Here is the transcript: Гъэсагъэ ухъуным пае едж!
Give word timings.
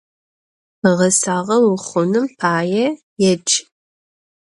Гъэсагъэ 0.97 1.57
ухъуным 1.71 2.27
пае 2.39 2.85
едж! 3.29 3.49